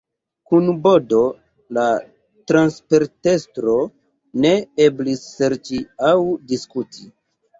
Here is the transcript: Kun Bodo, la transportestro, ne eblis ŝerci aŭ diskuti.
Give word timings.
Kun 0.51 0.69
Bodo, 0.85 1.17
la 1.77 1.83
transportestro, 2.51 3.75
ne 4.45 4.53
eblis 4.89 5.21
ŝerci 5.27 5.83
aŭ 6.13 6.17
diskuti. 6.53 7.07